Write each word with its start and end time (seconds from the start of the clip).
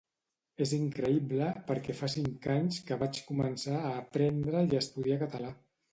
És 0.65 0.71
increïble 0.77 1.49
perquè 1.67 1.95
fa 1.99 2.09
cinc 2.13 2.49
anys 2.55 2.81
que 2.89 2.99
vaig 3.03 3.23
començar 3.29 3.77
a 3.83 3.95
aprendre 4.03 4.65
i 4.73 4.81
estudiar 4.85 5.21
català 5.27 5.55